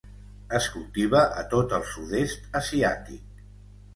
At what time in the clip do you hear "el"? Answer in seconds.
1.79-1.85